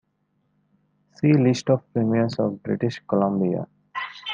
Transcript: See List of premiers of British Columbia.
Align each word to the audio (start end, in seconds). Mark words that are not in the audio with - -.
See 1.15 1.31
List 1.33 1.69
of 1.69 1.83
premiers 1.93 2.33
of 2.39 2.63
British 2.63 2.99
Columbia. 3.07 3.67